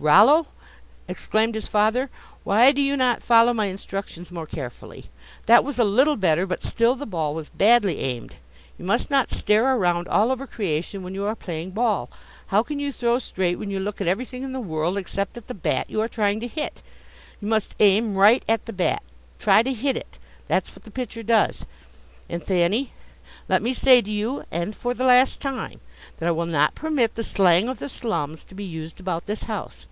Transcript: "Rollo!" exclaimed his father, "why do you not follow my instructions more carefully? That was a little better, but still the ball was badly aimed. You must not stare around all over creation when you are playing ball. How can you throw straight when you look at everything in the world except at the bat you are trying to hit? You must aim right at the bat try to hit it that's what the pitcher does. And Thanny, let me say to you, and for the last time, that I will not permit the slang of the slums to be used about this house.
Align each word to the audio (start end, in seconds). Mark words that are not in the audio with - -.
"Rollo!" 0.00 0.46
exclaimed 1.08 1.56
his 1.56 1.66
father, 1.66 2.08
"why 2.44 2.70
do 2.70 2.80
you 2.80 2.96
not 2.96 3.20
follow 3.20 3.52
my 3.52 3.66
instructions 3.66 4.30
more 4.30 4.46
carefully? 4.46 5.06
That 5.46 5.64
was 5.64 5.76
a 5.80 5.84
little 5.84 6.14
better, 6.14 6.46
but 6.46 6.62
still 6.62 6.94
the 6.94 7.04
ball 7.04 7.34
was 7.34 7.48
badly 7.48 7.98
aimed. 7.98 8.36
You 8.78 8.84
must 8.84 9.10
not 9.10 9.28
stare 9.32 9.74
around 9.74 10.06
all 10.06 10.30
over 10.30 10.46
creation 10.46 11.02
when 11.02 11.16
you 11.16 11.24
are 11.24 11.34
playing 11.34 11.72
ball. 11.72 12.10
How 12.48 12.62
can 12.62 12.78
you 12.78 12.92
throw 12.92 13.18
straight 13.18 13.58
when 13.58 13.72
you 13.72 13.80
look 13.80 14.00
at 14.00 14.06
everything 14.06 14.44
in 14.44 14.52
the 14.52 14.60
world 14.60 14.96
except 14.96 15.36
at 15.36 15.48
the 15.48 15.54
bat 15.54 15.90
you 15.90 16.00
are 16.00 16.06
trying 16.08 16.38
to 16.40 16.46
hit? 16.46 16.80
You 17.40 17.48
must 17.48 17.74
aim 17.80 18.14
right 18.14 18.44
at 18.48 18.66
the 18.66 18.72
bat 18.72 19.02
try 19.40 19.64
to 19.64 19.72
hit 19.74 19.96
it 19.96 20.20
that's 20.46 20.76
what 20.76 20.84
the 20.84 20.92
pitcher 20.92 21.24
does. 21.24 21.66
And 22.28 22.40
Thanny, 22.40 22.92
let 23.48 23.62
me 23.62 23.74
say 23.74 24.00
to 24.02 24.10
you, 24.12 24.44
and 24.52 24.76
for 24.76 24.92
the 24.94 25.04
last 25.04 25.40
time, 25.40 25.80
that 26.18 26.28
I 26.28 26.32
will 26.32 26.46
not 26.46 26.74
permit 26.76 27.14
the 27.16 27.24
slang 27.24 27.68
of 27.68 27.78
the 27.80 27.88
slums 27.88 28.44
to 28.44 28.54
be 28.54 28.64
used 28.64 29.00
about 29.00 29.26
this 29.26 29.44
house. 29.44 29.86